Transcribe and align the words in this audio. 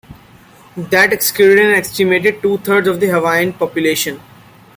That 0.75 1.13
excluded 1.13 1.63
an 1.63 1.75
estimated 1.75 2.41
two 2.41 2.57
thirds 2.57 2.87
of 2.87 2.99
the 2.99 3.09
Hawaiian 3.09 3.53
population. 3.53 4.19